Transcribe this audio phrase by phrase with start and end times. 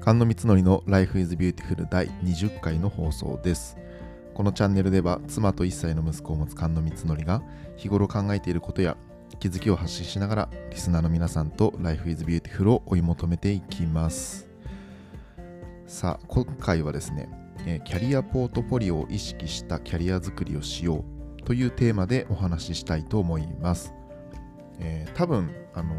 [0.00, 3.76] 菅野光則の Life is Beautiful 第20回の放送です。
[4.32, 7.42] このチャンネルでは妻と1歳の息子を持つ菅野光則が
[7.76, 8.96] 日頃考えていることや
[9.40, 14.48] 気づきを発信しながらリスナーの皆さんと Life is Beautiful を追い求めていきます。
[15.86, 17.28] さあ、今回はですね、
[17.84, 21.04] キャリアポートフォリオを意識したキャリア作りをしよ
[21.38, 23.99] うというテーマでお話ししたいと思います。
[24.80, 25.94] えー多分あの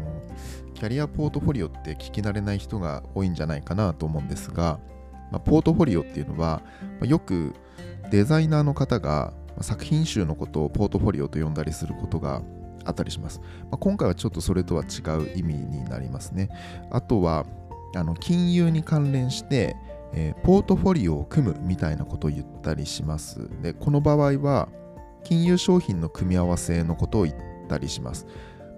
[0.74, 4.80] キャリアポートフォリオって聞き慣れない人が多いんじゃないかなと思うんですが、
[5.30, 6.62] まあ、ポートフォリオっていうのは、
[7.00, 7.54] まよく
[8.10, 12.42] デザイナーの方が作品集のことをポートフォリオと呼んだりすることが
[12.84, 13.40] あったりします。
[13.40, 16.48] まあ、今回はちょっとそれとは違う意味になりますね。
[16.90, 17.46] あとは
[17.94, 19.76] あの金融に関連して、
[20.14, 23.48] えーポートフォリオを組むみたいなことを言ったりします。
[23.62, 24.68] で、この場合は
[25.22, 27.36] 金融商品の組み合わせのことを言っ
[27.68, 28.26] たりします。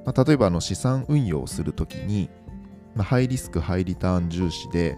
[0.05, 2.31] まあ、例えばあの資産運用をするときに、
[2.95, 4.97] まあ、ハイリスク、ハイリターン重視で、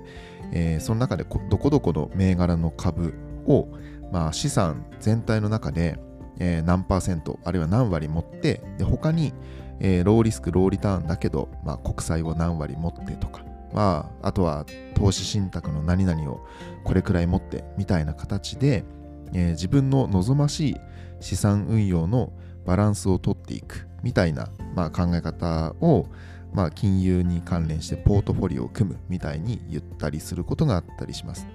[0.52, 3.14] えーその中でどこどこの銘柄の株
[3.46, 3.68] を、
[4.12, 5.98] まあ、資産全体の中で、
[6.38, 9.32] えー何パーセント、あるいは何割持って、で他に、
[9.80, 16.40] えーローリスク、ローリターンだけど、まあ、国債を何割持ってとか、まあ、あとは投資信託の何々を
[16.84, 18.84] これくらい持ってみたいな形で、
[19.32, 20.76] えー自分の望ましい
[21.20, 22.32] 資産運用の
[22.64, 23.85] バランスをとっていく。
[24.06, 26.06] みたいな、まあ、考え方を、
[26.52, 31.48] まあ、金融に関連してポートフォリオを組むみたいに言ったりすることがあったりします。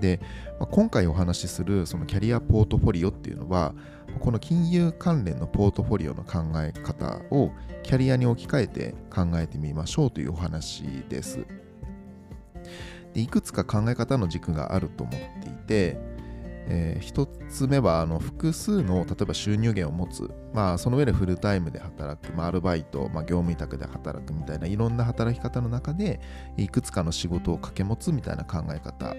[0.00, 0.18] で、
[0.58, 3.74] まあ、今回お話しするそのキャリアポートフォリオっていうのは
[4.18, 7.52] この金融関連のポートフォリオの考え方を
[7.84, 11.46] キャリアに置き換えて考えてみましょうというお話です。
[13.12, 16.00] でいくつか考え方の軸があると思っていて、
[16.66, 26.20] えー一つ目はあの複数の例えば収入源を持つ、まあ、その上でフルタイムで働く、まあ、アルバイト、まあ、業務委託で働くみたいないろんな働き方の中で
[26.56, 29.14] いくつかの仕事を掛け持つみたいな考え方。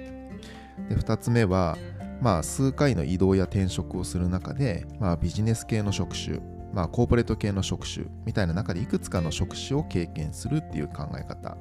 [0.90, 1.78] で2つ目は、
[2.22, 6.40] まあ、数回の移動や転職をする中で、まあ、ビジネス系の職種、
[6.74, 8.08] まあ、コーポレート系の職種。
[8.26, 11.58] みたいな中でいくつかの職種を経験するっていう考え方。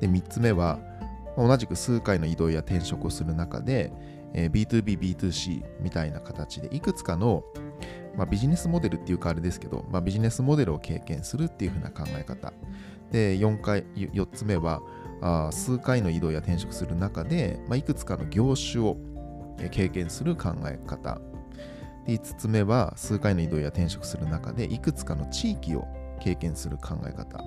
[0.00, 0.78] で3つ目は
[1.36, 3.92] 同じく数回の移動や転職をする中で、
[4.36, 7.42] えー B2B、B2C みたいな形でいくつかの、
[8.16, 12.52] まあ、ビジネスモデルっていうかあれですけど、まあ、ビジネスモデルを経験するっていう風な考え方。
[13.10, 14.80] で4回4つ目は
[15.22, 18.96] あ数回の移動や転職する中で、まあ、いくつかの業種を
[19.70, 21.20] 経験する考え方。
[22.06, 25.86] で5つ目は数回の移動や転職する中でいくつかの地域を
[26.20, 27.42] 経験する考え方。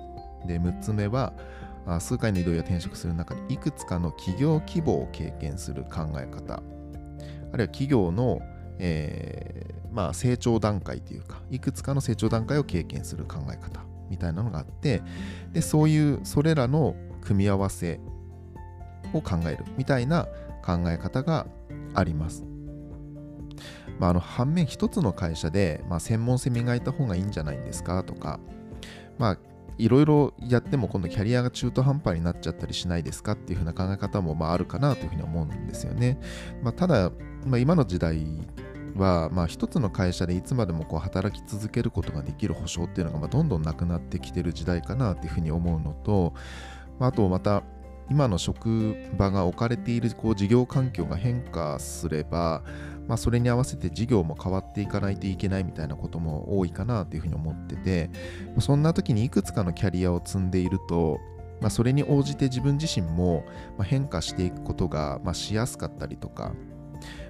[0.46, 1.32] で6つ目は
[1.98, 6.62] 数回の移動や転職する中でいくつかの企業規模を経験する考え方。
[7.52, 8.40] あるいは企業の、
[8.78, 15.02] えーまあ、成長段階というかいくつかの成長段階を経験する考え方みたいなのがあって
[15.52, 18.00] でそういうそれらの組み合わせ
[19.12, 20.26] を考えるみたいな
[20.64, 21.46] 考え方が
[21.94, 22.44] あります。
[23.98, 28.40] まあ、あの反面一つの会社で、まあ、専門性磨いた方がいいんじゃないんですかとか、
[29.18, 29.38] まあ、
[29.80, 36.18] いろいろやっても今度キャリアが中途半端になっちゃったりしないですかっていう風な考え方もまああるかなというふうに思うんですよね。
[36.62, 37.10] まあ、ただ、
[37.46, 38.26] まあ、今の時代
[38.94, 46.34] は、まあ、一つの会社でいつまでもこう働き続けることができる保証っていうのがまあどんどんなくなってきてる時代かなっていうふうに思うのと、
[46.98, 47.62] まあ、あとまた
[48.10, 52.62] 今の職場が置かれているこう事業環境が変化すれば、
[53.06, 58.10] まあ、それに合わせて事業も変わっていかないといけないみたいなことも多いかなというふうに思ってて
[58.58, 61.20] そんな時にいくつかのキャリアを積んでいると、
[61.60, 63.44] まあ、それに応じて自分自身も
[63.80, 66.52] 変化していくことがまあしやすかったりとか、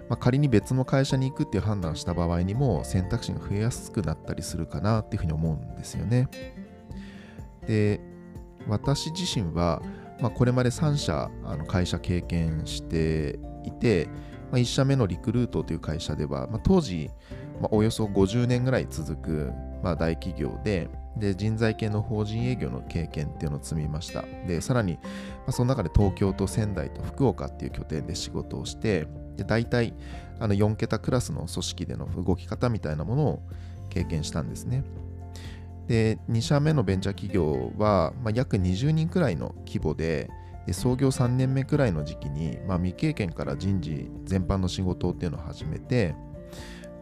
[0.09, 6.29] まあ、仮に別の会社に行くっていう判断した場合にも選択肢が増えやすくなったりするかなっていうふうに思うんですよね。
[7.67, 8.01] で
[8.69, 9.83] 私自身は、
[10.21, 14.09] まあ、これまで3社あの会社経験していて、
[14.51, 17.11] まあ、1社目のリクルートという会社では、まあ、当時、
[17.61, 24.23] まあ、およそ50年ぐらい続く、まあ、大企業でで人材系の法人営業の経験っていうのを積みました。
[24.47, 25.01] でさらに、ま
[25.49, 29.93] あ、その中で東京と仙台と福岡っていう拠点で仕事をしてで大体
[30.39, 33.43] あの4桁クラスの組織での動き方みたいなものを
[33.91, 34.85] 経験したんですね。
[35.91, 40.31] で2社目のベンチャー企業は、まあ、約20人くらいの規模で
[40.65, 46.15] で創業3年目くらいの時期に、まあ、未経験から人事全般の仕事っていうのを始めて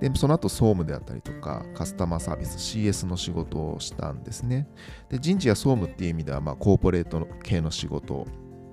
[0.00, 4.67] でその後総務であったりとかカスタマーサービス CS の仕事をしたんですね。
[5.11, 8.26] で人事や総務っていう意味では、まあ、コーポレート系の仕事。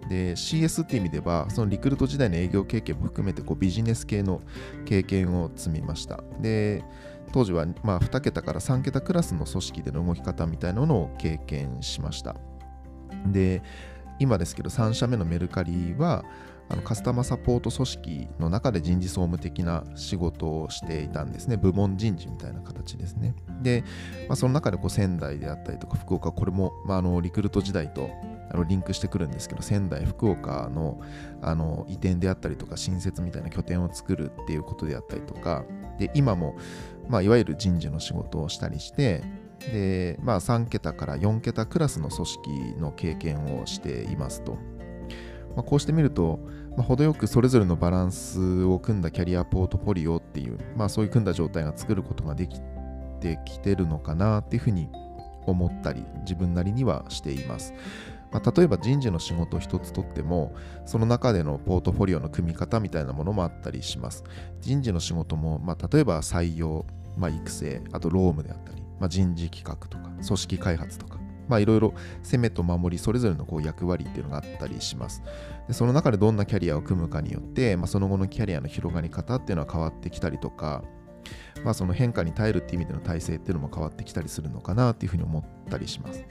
[0.08, 4.42] で CS っていう意味ではそのリクルート時代の営業経験も含めてこうビジネス系の
[4.86, 6.24] 経験を積みました。
[6.40, 6.86] で
[7.32, 12.36] 当時はま2桁から3桁クラスの組織での動き方みたいなのを経験しました
[13.28, 13.62] で
[14.20, 16.24] 今ですけど3社目のメルカリは
[16.68, 21.58] あのカスタマーサポート組織の中で人事総務的な仕事をしていたんですね。
[21.58, 23.36] 部門人事みたいな形ですね。
[23.62, 23.84] で、
[24.28, 28.10] まあ、その中でこう仙台であったりとか福岡、これも、まあ、あのリクルート時代と
[28.50, 31.00] あのリンクしてくるんですけど、仙台、福岡の
[31.42, 35.66] あの移転であったりとか、新設みたいな拠点を作るっていうことであったりとか、
[35.98, 36.56] で今も、
[37.08, 39.24] まあ、いわゆる人事の仕事をしたりして、
[39.72, 44.58] で、まあ、3桁から4桁クラスの組織の経験をしていますと。
[45.56, 46.40] まあ、こうしてみると、
[46.76, 52.60] まあ、程よくそれぞれのバランスを組んだキャリアポートフォリオっていう、まあ、そういう組んだ状態が作ることができ
[53.22, 54.90] てきてるのかなっていうふうに
[55.46, 57.74] 思ったり自分なりにはしています。
[58.36, 60.54] まあ、例えば人事の仕事を一つとっても
[60.86, 64.26] その中でのポートフォリオの組み方みたいなものもあったりします。
[64.60, 66.86] 人事の仕事も、まあ、例えば採用、
[67.18, 71.18] まあ、育成あと労務であったり、まあ、人事企画とか組織開発とか
[71.48, 71.94] まあいろいろ
[72.24, 75.24] 攻めと守りそれぞれのこう役割っていうのがあったりします。
[75.70, 80.84] でその中でどんなキャリアを組むかによって、まあ、その後のキャリアの広がり方っていうのは変わってきたりとか、
[81.64, 86.26] まあ、その変化に耐えるっていう意味での体制っていうのも変わってきたりするのかなっていうふうに思ったりします。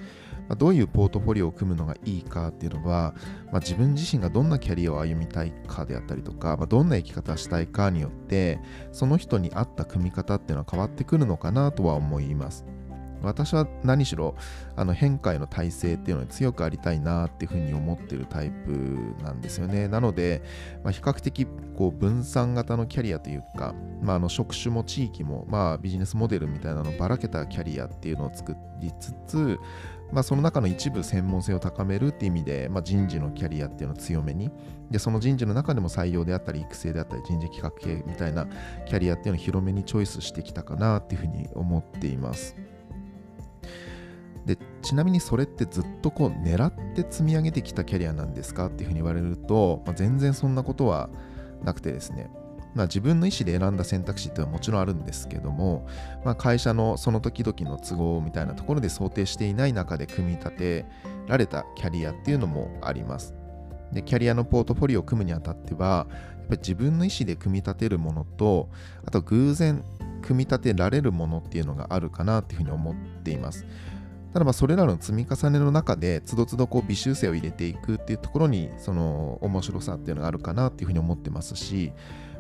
[0.49, 3.15] まあ、どういうポートフォリオを組むのがいいかっていうのは、
[3.47, 8.61] まあ、自分自身がどんなキャリアを歩みたいかであったりとか、まあ、どんな生き方をしたいかによって
[8.93, 12.65] その人に合った組み方っていうのは変わってくるのかなとは思います。
[13.25, 14.37] 私は何しろ
[14.77, 19.89] あの変化への体制っていうのに強くありたいなっていうふうに思ってるタイプなんですよね。
[19.89, 20.43] なので、
[20.83, 21.47] まあ、比較的
[21.77, 29.59] こう分散型のキャリアというか、まあ、あの職種も地域も、まあ、ビジネスモデルみたいなのばらけたキャリアっていうのを作りつつ、
[30.13, 34.51] まあ、その中の一部専門性を高めるっていう意味で、まあ、人事のキャリアっていうのを強めに
[34.91, 38.47] でその人事の中でも採用であったり育成であったり人事企画系みたいな
[38.87, 42.57] キャリアっていうのを広めにチョイスしてきたかなっていうふうに思っています。
[44.47, 51.09] でちなみにそれってずっとこう狙って積み上げてきたキャリアなんですかっていうふうに言われると、まあ、全然そんなことは
[51.63, 52.31] なくてですね、
[52.75, 55.87] まあ、自分の意思で選んだ選択肢っていうのはもちろんあるんですけども、
[56.25, 60.87] まあ、会社のその時々の都合みたいなところで想定していない中で組み立て
[61.27, 63.35] られたキャリアっていうのもあります。
[63.93, 68.69] でキャリアのポートフォリオを組むにあたってはやっぱり自分の意思で組み立てるものと
[69.07, 69.85] あと偶然
[70.23, 73.67] 組み立てられるものっていうのがあるかなっていうふうに思っています。
[74.33, 81.93] ただまあそれらの積み重ねの中でつどつどこう微修正を入れていくっていうところにその面白さっていうのがあるかなっていうふうに思ってますし、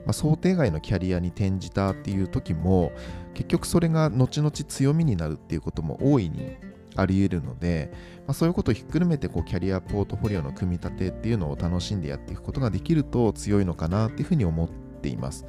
[0.06, 2.93] まあ、想定外のキャリアに転じたっていう時も
[3.33, 6.56] 結局それが後々強みになるっていうことも大いに
[6.97, 7.91] あり得るので、
[8.27, 15.45] まあ、そういうことをひっくるめてこうキャリアポートフォリオの組み立てっていうのを楽しんでやっていくことができると強いのかなっていうふうに思っています。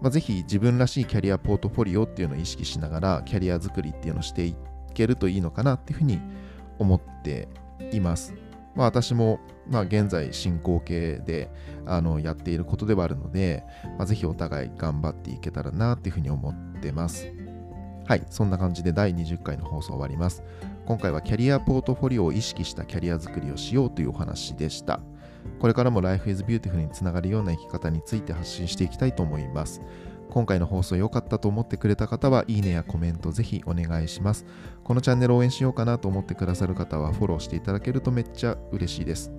[0.00, 4.56] まあ、ぜひ自分らしいキャリアポートフォリオっていうのを意識しながらキャリア作りっていうのをしてい
[4.94, 6.20] けるといいのかなっていうふうに
[6.78, 7.48] 思って
[7.92, 8.34] います。
[8.74, 11.50] まあ、私も、まあ、現在進行形で
[11.86, 13.64] あのやっていることではあるので、
[13.98, 17.26] まあ、ぜひお互い頑張っていけたらなっていうふうに思ってます。
[18.06, 20.42] はい、そんな感じで第20回の放送終わります。
[20.84, 25.00] 今回はキャリアポートフォリオを意識したキャリア作りをしようというお話でした。
[25.60, 29.80] これからも Life is Beautiful につながるような生き方について発信していきたいと思います。
[30.30, 34.46] 今回の放送良かったと思ってくれた方はいいねやコメントぜひお願いします。
[34.84, 39.32] このチャンネルを応援しようかなと思ってくださる方はフォローしていただけるとめっちゃ嬉しいです。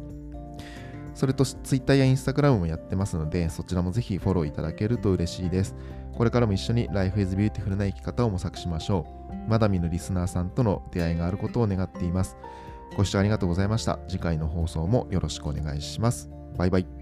[1.13, 5.75] それと Twitter や Instagram もやってますのでそちらもぜひフォローいただけると嬉しいです。
[6.15, 9.49] これからも一緒に Life is Beautiful な生き方を模索しましょう。
[9.49, 12.37] まだ見ぬリスナーさんとの出会いがあることを願っています。
[12.95, 13.99] ご視聴ありがとうございました。
[14.07, 16.29] 次回の放送もよろしくお願いします。
[16.57, 17.00] バイバイ。